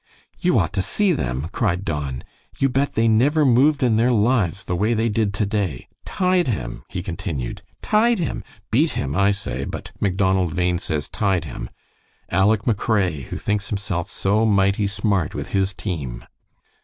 "You 0.39 0.57
ought 0.57 0.73
to 0.73 0.81
see 0.81 1.13
them!" 1.13 1.47
cried 1.51 1.85
Don. 1.85 2.23
"You 2.57 2.69
bet 2.69 2.95
they 2.95 3.07
never 3.07 3.45
moved 3.45 3.83
in 3.83 3.97
their 3.97 4.11
lives 4.11 4.63
the 4.63 4.75
way 4.75 4.95
they 4.95 5.09
did 5.09 5.31
today. 5.31 5.89
Tied 6.05 6.47
him!" 6.47 6.83
he 6.89 7.03
continued. 7.03 7.61
"Tied 7.83 8.17
him! 8.17 8.43
Beat 8.71 8.93
him, 8.93 9.15
I 9.15 9.29
say, 9.29 9.63
but 9.63 9.91
Macdonald 9.99 10.55
Bhain 10.55 10.79
says 10.79 11.07
'Tied 11.07 11.45
him' 11.45 11.69
Aleck 12.31 12.63
McRae, 12.63 13.25
who 13.25 13.37
thinks 13.37 13.69
himself 13.69 14.09
so 14.09 14.43
mighty 14.43 14.87
smart 14.87 15.35
with 15.35 15.49
his 15.49 15.71
team." 15.71 16.25